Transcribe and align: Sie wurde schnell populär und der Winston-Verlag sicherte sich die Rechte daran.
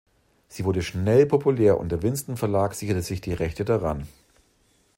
Sie 0.47 0.65
wurde 0.65 0.81
schnell 0.81 1.27
populär 1.27 1.79
und 1.79 1.89
der 1.91 2.01
Winston-Verlag 2.01 2.73
sicherte 2.73 3.03
sich 3.03 3.21
die 3.21 3.33
Rechte 3.33 3.65
daran. 3.65 4.07